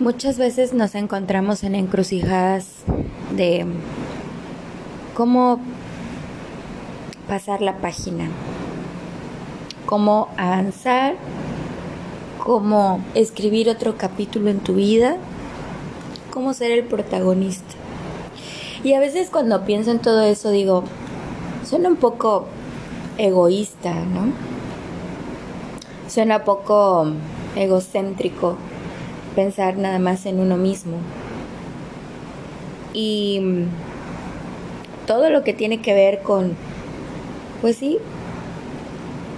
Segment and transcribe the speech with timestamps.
[0.00, 2.66] Muchas veces nos encontramos en encrucijadas
[3.30, 3.64] de
[5.14, 5.60] cómo
[7.28, 8.28] pasar la página,
[9.86, 11.14] cómo avanzar,
[12.42, 15.16] cómo escribir otro capítulo en tu vida,
[16.32, 17.74] cómo ser el protagonista.
[18.82, 20.82] Y a veces cuando pienso en todo eso digo,
[21.64, 22.46] suena un poco
[23.16, 24.32] egoísta, ¿no?
[26.08, 27.06] Suena poco
[27.54, 28.56] egocéntrico
[29.34, 30.98] pensar nada más en uno mismo.
[32.92, 33.40] Y
[35.06, 36.56] todo lo que tiene que ver con,
[37.60, 37.98] pues sí,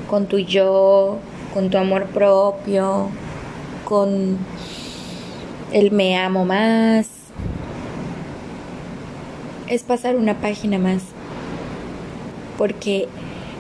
[0.09, 1.19] con tu yo,
[1.55, 3.09] con tu amor propio,
[3.85, 4.39] con
[5.73, 7.09] el me amo más,
[9.69, 11.03] es pasar una página más.
[12.59, 13.09] Porque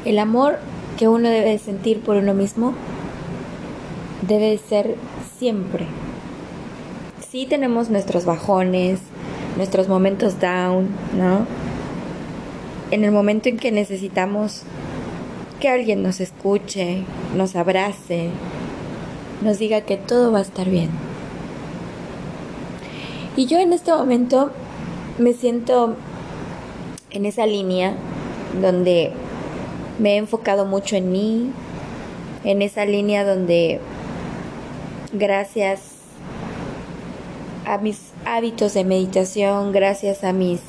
[0.05, 0.59] el amor
[0.99, 2.75] que uno debe sentir por uno mismo
[4.23, 4.97] debe ser
[5.39, 5.87] siempre
[7.37, 8.99] sí tenemos nuestros bajones,
[9.59, 11.47] nuestros momentos down, ¿no?
[12.91, 14.63] En el momento en que necesitamos
[15.61, 17.03] que alguien nos escuche,
[17.37, 18.31] nos abrace,
[19.43, 20.89] nos diga que todo va a estar bien.
[23.37, 24.51] Y yo en este momento
[25.19, 25.95] me siento
[27.11, 27.97] en esa línea
[28.63, 29.13] donde
[29.99, 31.51] me he enfocado mucho en mí,
[32.45, 33.79] en esa línea donde
[35.13, 35.96] gracias
[37.67, 40.61] a mis hábitos de meditación, gracias a mis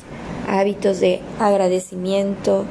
[0.48, 2.64] hábitos de agradecimiento,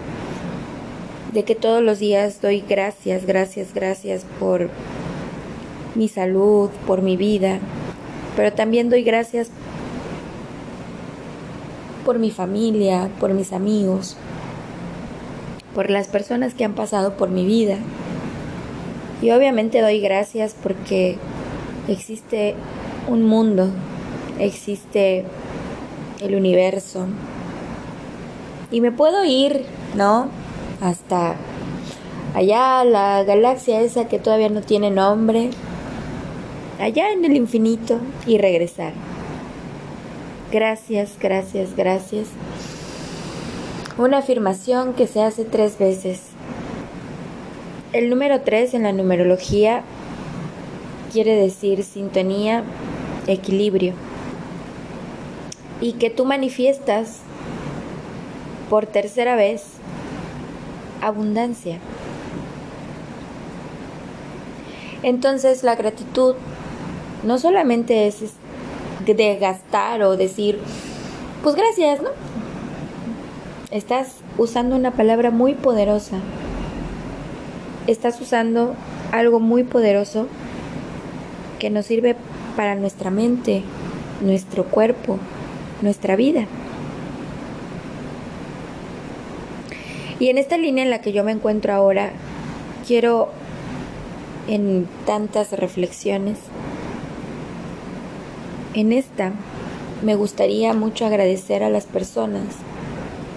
[1.31, 4.69] de que todos los días doy gracias, gracias, gracias por
[5.95, 7.59] mi salud, por mi vida,
[8.35, 9.49] pero también doy gracias
[12.05, 14.17] por mi familia, por mis amigos,
[15.73, 17.77] por las personas que han pasado por mi vida.
[19.21, 21.17] Y obviamente doy gracias porque
[21.87, 22.55] existe
[23.07, 23.69] un mundo
[24.39, 25.25] existe
[26.21, 27.07] el universo.
[28.71, 30.27] Y me puedo ir, ¿no?
[30.81, 31.35] Hasta
[32.33, 35.49] allá, la galaxia esa que todavía no tiene nombre,
[36.79, 38.93] allá en el infinito y regresar.
[40.51, 42.27] Gracias, gracias, gracias.
[43.97, 46.21] Una afirmación que se hace tres veces.
[47.93, 49.81] El número tres en la numerología
[51.11, 52.63] quiere decir sintonía,
[53.25, 53.93] equilibrio
[55.81, 57.19] y que tú manifiestas
[58.69, 59.63] por tercera vez
[61.01, 61.79] abundancia.
[65.03, 66.35] Entonces la gratitud
[67.23, 68.19] no solamente es
[69.05, 70.59] de gastar o decir,
[71.43, 72.09] pues gracias, ¿no?
[73.71, 76.17] Estás usando una palabra muy poderosa.
[77.85, 78.75] Estás usando
[79.11, 80.27] algo muy poderoso
[81.59, 82.15] que nos sirve
[82.55, 83.63] para nuestra mente,
[84.21, 85.19] nuestro cuerpo,
[85.81, 86.45] nuestra vida.
[90.19, 92.11] Y en esta línea en la que yo me encuentro ahora,
[92.87, 93.29] quiero
[94.47, 96.37] en tantas reflexiones,
[98.73, 99.33] en esta
[100.03, 102.45] me gustaría mucho agradecer a las personas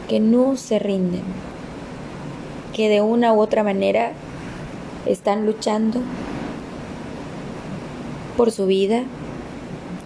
[0.08, 1.22] que no se rinden,
[2.74, 4.12] que de una u otra manera
[5.06, 6.00] están luchando
[8.36, 9.02] por su vida,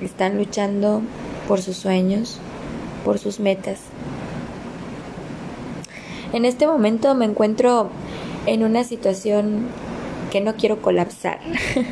[0.01, 1.03] están luchando
[1.47, 2.39] por sus sueños,
[3.05, 3.81] por sus metas.
[6.33, 7.91] En este momento me encuentro
[8.47, 9.67] en una situación
[10.31, 11.39] que no quiero colapsar.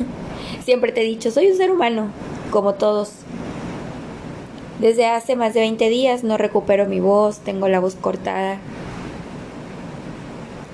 [0.64, 2.08] Siempre te he dicho, soy un ser humano,
[2.50, 3.12] como todos.
[4.80, 8.58] Desde hace más de 20 días no recupero mi voz, tengo la voz cortada.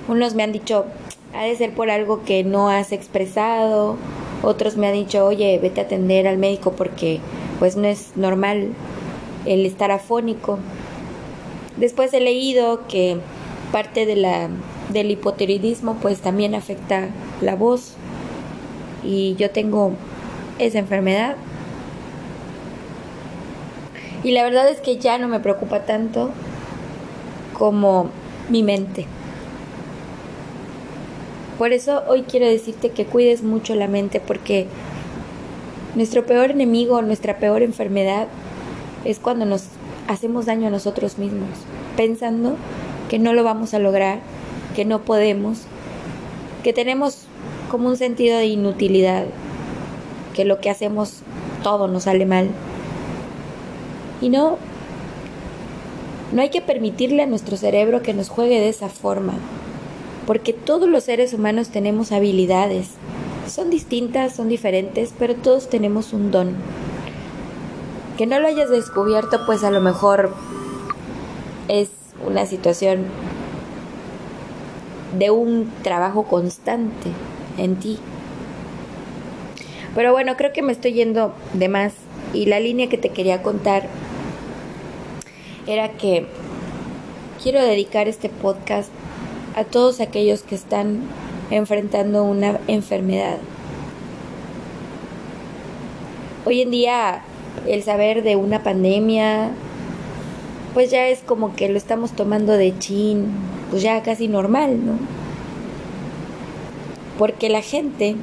[0.07, 0.85] Unos me han dicho,
[1.35, 3.97] ha de ser por algo que no has expresado.
[4.41, 7.19] Otros me han dicho, oye, vete a atender al médico porque
[7.59, 8.69] pues no es normal
[9.45, 10.59] el estar afónico.
[11.77, 13.19] Después he leído que
[13.71, 14.49] parte de la,
[14.91, 17.09] del hipotiroidismo pues también afecta
[17.41, 17.93] la voz
[19.03, 19.93] y yo tengo
[20.57, 21.35] esa enfermedad.
[24.23, 26.31] Y la verdad es que ya no me preocupa tanto
[27.57, 28.09] como
[28.49, 29.05] mi mente.
[31.57, 34.67] Por eso hoy quiero decirte que cuides mucho la mente porque
[35.99, 38.29] nuestro peor enemigo, nuestra peor enfermedad
[39.03, 39.65] es cuando nos
[40.07, 41.49] hacemos daño a nosotros mismos,
[41.97, 42.55] pensando
[43.09, 44.21] que no lo vamos a lograr,
[44.77, 45.63] que no podemos,
[46.63, 47.25] que tenemos
[47.69, 49.25] como un sentido de inutilidad,
[50.33, 51.15] que lo que hacemos
[51.63, 52.47] todo nos sale mal.
[54.21, 54.57] Y no,
[56.31, 59.33] no hay que permitirle a nuestro cerebro que nos juegue de esa forma,
[60.25, 62.91] porque todos los seres humanos tenemos habilidades,
[63.49, 66.55] son distintas, son diferentes, pero todos tenemos un don.
[68.17, 70.33] que no lo hayas descubierto, pues a lo mejor
[71.69, 71.89] es
[72.27, 73.05] una situación
[75.17, 77.09] de un trabajo constante
[77.57, 77.97] en ti.
[79.95, 81.93] Pero bueno, creo que me estoy yendo de más
[82.33, 83.87] y la línea que te quería contar
[85.65, 86.27] era que
[87.41, 88.89] quiero dedicar este podcast
[89.55, 91.01] a todos aquellos que están
[91.51, 93.37] enfrentando una enfermedad.
[96.45, 97.21] Hoy en día
[97.67, 99.51] el saber de una pandemia,
[100.73, 103.27] pues ya es como que lo estamos tomando de chin,
[103.69, 104.93] pues ya casi normal, ¿no?
[107.17, 108.15] Porque la gente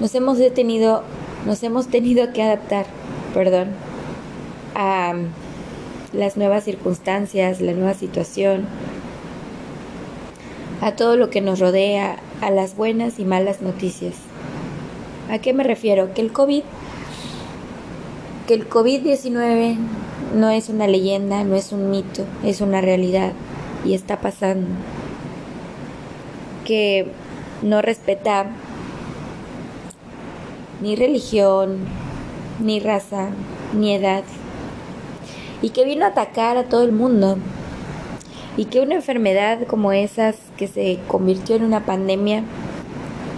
[0.00, 1.02] nos hemos detenido,
[1.46, 2.86] nos hemos tenido que adaptar,
[3.32, 3.68] perdón,
[4.74, 5.14] a
[6.12, 8.66] las nuevas circunstancias, la nueva situación,
[10.80, 14.14] a todo lo que nos rodea, a las buenas y malas noticias.
[15.30, 16.12] ¿A qué me refiero?
[16.14, 16.62] Que el COVID
[18.46, 19.76] que el COVID-19
[20.34, 23.32] no es una leyenda, no es un mito, es una realidad
[23.84, 24.68] y está pasando.
[26.64, 27.06] Que
[27.62, 28.46] no respeta
[30.82, 31.78] ni religión,
[32.60, 33.30] ni raza,
[33.72, 34.24] ni edad.
[35.62, 37.38] Y que vino a atacar a todo el mundo.
[38.56, 42.44] Y que una enfermedad como esas que se convirtió en una pandemia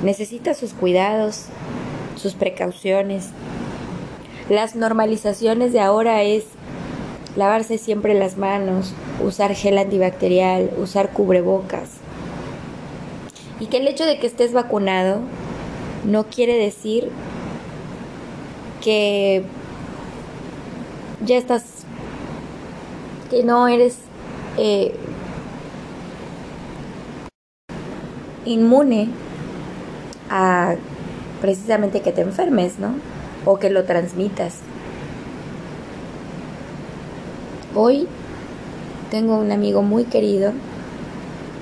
[0.02, 1.46] necesita sus cuidados,
[2.16, 3.30] sus precauciones,
[4.48, 6.44] las normalizaciones de ahora es
[7.34, 11.90] lavarse siempre las manos, usar gel antibacterial, usar cubrebocas.
[13.58, 15.20] Y que el hecho de que estés vacunado
[16.04, 17.10] no quiere decir
[18.82, 19.44] que
[21.24, 21.84] ya estás,
[23.30, 23.98] que no eres
[24.58, 24.94] eh,
[28.46, 29.08] inmune
[30.30, 30.74] a
[31.40, 32.94] precisamente que te enfermes, ¿no?
[33.46, 34.56] o que lo transmitas.
[37.74, 38.06] Hoy
[39.10, 40.52] tengo un amigo muy querido,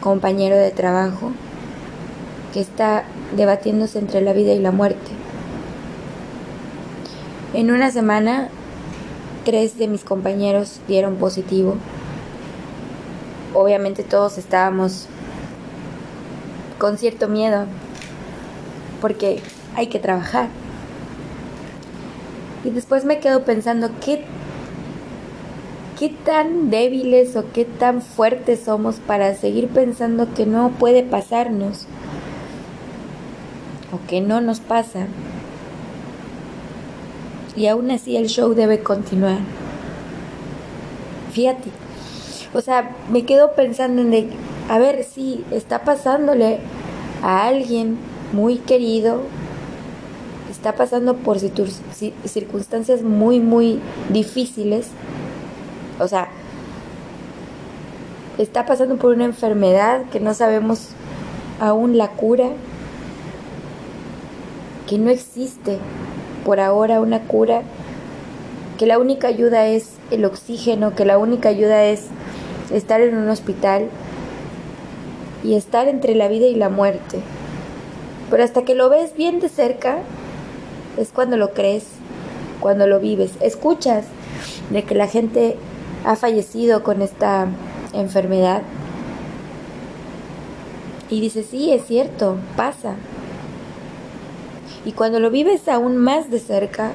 [0.01, 1.31] compañero de trabajo,
[2.53, 3.05] que está
[3.37, 5.11] debatiéndose entre la vida y la muerte.
[7.53, 8.49] En una semana,
[9.45, 11.77] tres de mis compañeros dieron positivo.
[13.53, 15.07] Obviamente todos estábamos
[16.85, 17.65] con cierto miedo,
[19.01, 19.41] porque
[19.75, 20.51] hay que trabajar.
[22.63, 24.23] Y después me quedo pensando qué,
[25.99, 31.87] qué tan débiles o qué tan fuertes somos para seguir pensando que no puede pasarnos
[33.91, 35.07] o que no nos pasa.
[37.57, 39.39] Y aún así el show debe continuar.
[41.33, 41.71] Fíjate.
[42.53, 44.13] O sea, me quedo pensando en
[44.69, 46.59] a ver, si está pasándole
[47.23, 47.99] a alguien
[48.33, 49.21] muy querido,
[50.51, 53.81] está pasando por circunstancias muy, muy
[54.11, 54.89] difíciles,
[55.99, 56.29] o sea,
[58.39, 60.89] está pasando por una enfermedad que no sabemos
[61.61, 62.49] aún la cura,
[64.89, 65.79] que no existe
[66.45, 67.63] por ahora una cura,
[68.79, 72.07] que la única ayuda es el oxígeno, que la única ayuda es
[72.73, 73.89] estar en un hospital
[75.45, 77.21] y estar entre la vida y la muerte.
[78.31, 79.99] Pero hasta que lo ves bien de cerca,
[80.97, 81.85] es cuando lo crees,
[82.61, 83.33] cuando lo vives.
[83.41, 84.07] Escuchas
[84.71, 85.57] de que la gente
[86.05, 87.47] ha fallecido con esta
[87.93, 88.63] enfermedad
[91.11, 92.97] y dices, sí, es cierto, pasa.
[94.85, 96.93] Y cuando lo vives aún más de cerca,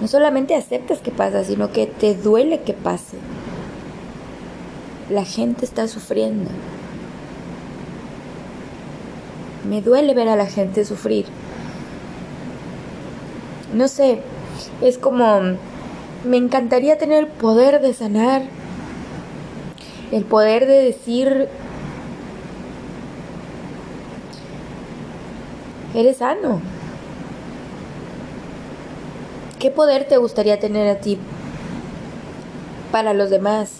[0.00, 3.16] no solamente aceptas que pasa, sino que te duele que pase.
[5.10, 6.50] La gente está sufriendo.
[9.68, 11.26] Me duele ver a la gente sufrir
[13.74, 14.20] no sé,
[14.80, 15.40] es como,
[16.24, 18.42] me encantaría tener el poder de sanar,
[20.12, 21.48] el poder de decir,
[25.94, 26.60] eres sano.
[29.58, 31.18] ¿Qué poder te gustaría tener a ti
[32.92, 33.72] para los demás?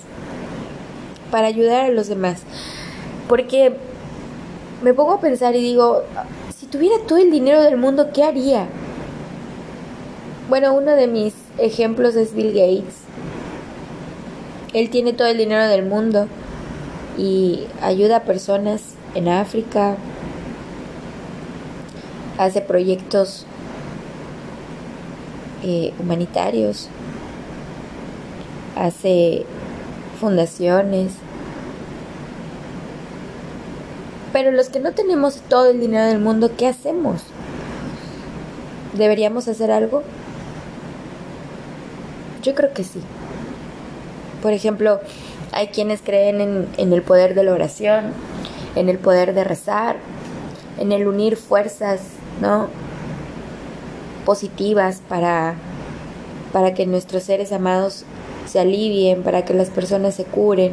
[1.31, 2.43] Para ayudar a los demás.
[3.29, 3.77] Porque
[4.85, 6.03] me pongo a pensar y digo,
[6.55, 8.69] si tuviera todo el dinero del mundo, ¿qué haría?
[10.51, 12.97] Bueno, uno de mis ejemplos es Bill Gates.
[14.75, 16.29] Él tiene todo el dinero del mundo
[17.17, 19.97] y ayuda a personas en África,
[22.37, 23.47] hace proyectos
[25.63, 26.91] eh, humanitarios,
[28.77, 29.47] hace
[30.21, 31.13] fundaciones.
[34.35, 37.23] Pero los que no tenemos todo el dinero del mundo, ¿qué hacemos?
[38.93, 40.03] ¿Deberíamos hacer algo?
[42.43, 43.01] Yo creo que sí.
[44.43, 45.01] Por ejemplo,
[45.53, 48.13] hay quienes creen en, en el poder de la oración,
[48.77, 49.97] en el poder de rezar,
[50.79, 52.01] en el unir fuerzas,
[52.43, 52.69] ¿no?
[54.25, 55.55] positivas para,
[56.53, 58.05] para que nuestros seres amados
[58.47, 60.73] se alivien, para que las personas se curen.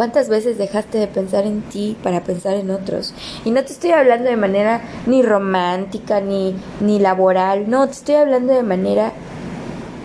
[0.00, 3.12] ¿Cuántas veces dejaste de pensar en ti para pensar en otros?
[3.44, 8.14] Y no te estoy hablando de manera ni romántica ni, ni laboral, no, te estoy
[8.14, 9.12] hablando de manera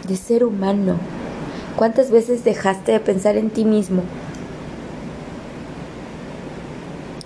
[0.05, 0.97] de ser humano.
[1.77, 4.01] ¿Cuántas veces dejaste de pensar en ti mismo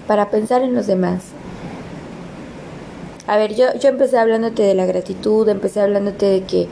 [0.05, 1.23] para pensar en los demás.
[3.25, 6.67] A ver, yo, yo empecé hablándote de la gratitud, empecé hablándote de que,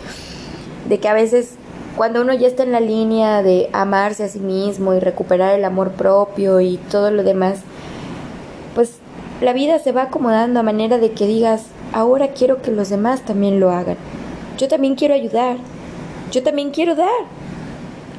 [0.90, 1.56] de que a veces
[1.98, 5.66] cuando uno ya está en la línea de amarse a sí mismo y recuperar el
[5.66, 7.62] amor propio y todo lo demás,
[8.76, 9.00] pues
[9.42, 11.64] la vida se va acomodando a manera de que digas,
[11.94, 13.98] ahora quiero que los demás también lo hagan.
[14.60, 15.58] Yo también quiero ayudar.
[16.32, 17.10] Yo también quiero dar.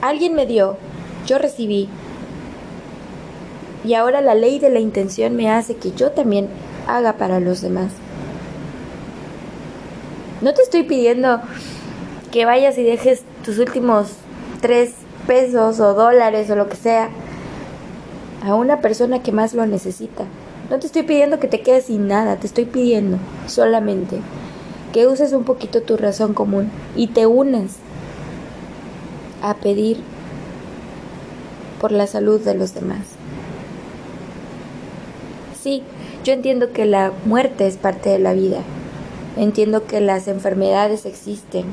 [0.00, 0.76] Alguien me dio,
[1.26, 1.88] yo recibí.
[3.85, 6.49] Y ahora la ley de la intención me hace que yo también
[6.88, 7.92] haga para los demás.
[10.40, 11.40] No te estoy pidiendo
[12.30, 14.12] que vayas y dejes tus últimos
[14.61, 14.92] tres
[15.26, 17.11] pesos o dólares o lo que sea
[18.44, 20.25] a una persona que más lo necesita.
[20.70, 24.18] No te estoy pidiendo que te quedes sin nada, te estoy pidiendo solamente
[24.92, 27.76] que uses un poquito tu razón común y te unas
[29.42, 29.99] a pedir
[31.80, 33.00] por la salud de los demás.
[35.62, 35.82] Sí,
[36.25, 38.58] yo entiendo que la muerte es parte de la vida.
[39.37, 41.66] Entiendo que las enfermedades existen.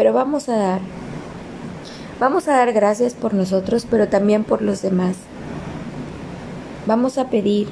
[0.00, 0.80] Pero vamos a dar.
[2.18, 5.14] Vamos a dar gracias por nosotros, pero también por los demás.
[6.86, 7.68] Vamos a pedir.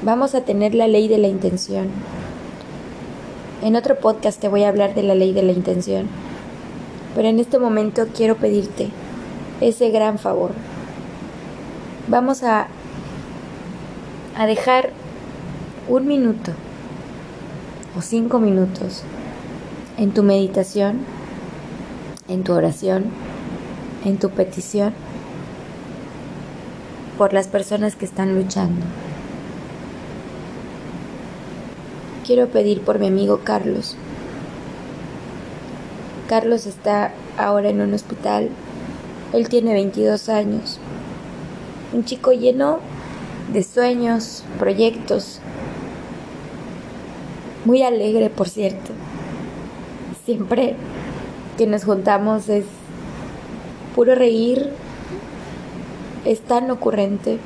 [0.00, 1.88] Vamos a tener la ley de la intención.
[3.60, 6.08] En otro podcast te voy a hablar de la ley de la intención.
[7.14, 8.88] Pero en este momento quiero pedirte
[9.60, 10.52] ese gran favor
[12.08, 12.68] vamos a,
[14.34, 14.92] a dejar
[15.88, 16.52] un minuto
[17.98, 19.04] o cinco minutos
[19.96, 21.00] en tu meditación,
[22.28, 23.06] en tu oración,
[24.04, 24.92] en tu petición
[27.18, 28.84] por las personas que están luchando.
[32.26, 33.96] Quiero pedir por mi amigo Carlos.
[36.28, 38.50] Carlos está ahora en un hospital.
[39.32, 40.80] Él tiene 22 años
[41.92, 42.78] un chico lleno
[43.52, 45.40] de sueños, proyectos,
[47.64, 48.92] muy alegre, por cierto.
[50.26, 50.74] Siempre
[51.56, 52.64] que nos juntamos es
[53.94, 54.70] puro reír,
[56.24, 57.38] es tan ocurrente,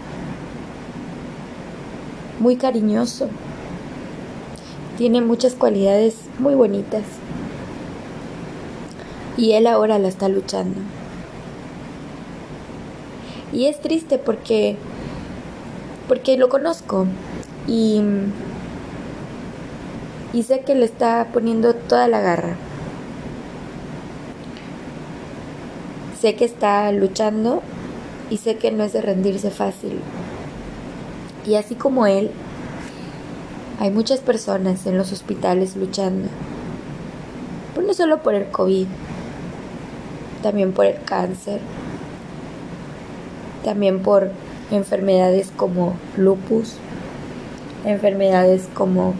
[2.38, 3.28] muy cariñoso,
[4.96, 7.02] tiene muchas cualidades muy bonitas
[9.36, 10.80] y él ahora la está luchando.
[13.52, 14.78] Y es triste porque,
[16.08, 17.06] porque lo conozco
[17.68, 18.00] y,
[20.32, 22.56] y sé que le está poniendo toda la garra.
[26.20, 27.62] Sé que está luchando
[28.28, 30.00] y sé que no es de rendirse fácil.
[31.46, 32.30] Y así como él,
[33.80, 36.28] hay muchas personas en los hospitales luchando.
[37.74, 38.86] Pues no solo por el COVID,
[40.42, 41.60] también por el cáncer,
[43.64, 44.30] también por
[44.70, 46.74] enfermedades como lupus,
[47.86, 49.14] enfermedades como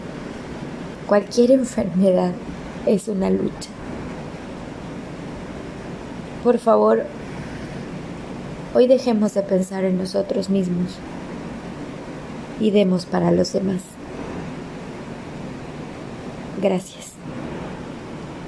[1.07, 2.33] cualquier enfermedad
[2.85, 3.70] es una lucha.
[6.43, 7.03] Por favor,
[8.73, 10.97] hoy dejemos de pensar en nosotros mismos
[12.59, 13.81] y demos para los demás.
[16.59, 16.90] Gracias.